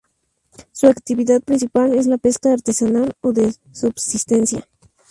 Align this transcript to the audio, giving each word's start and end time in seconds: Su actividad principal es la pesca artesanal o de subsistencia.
Su 0.71 0.87
actividad 0.87 1.43
principal 1.43 1.93
es 1.93 2.07
la 2.07 2.17
pesca 2.17 2.51
artesanal 2.51 3.13
o 3.21 3.33
de 3.33 3.53
subsistencia. 3.71 4.67